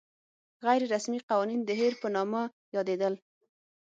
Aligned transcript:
غیر 0.65 0.81
رسمي 0.93 1.19
قوانین 1.29 1.61
د 1.65 1.69
هیر 1.79 1.93
په 2.01 2.07
نامه 2.15 2.41
یادېدل. 2.75 3.13